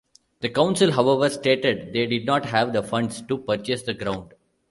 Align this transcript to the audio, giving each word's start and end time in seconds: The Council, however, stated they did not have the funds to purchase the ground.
The 0.39 0.49
Council, 0.49 0.93
however, 0.93 1.29
stated 1.29 1.93
they 1.93 2.07
did 2.07 2.25
not 2.25 2.45
have 2.45 2.73
the 2.73 2.81
funds 2.81 3.21
to 3.21 3.37
purchase 3.37 3.83
the 3.83 3.93
ground. 3.93 4.33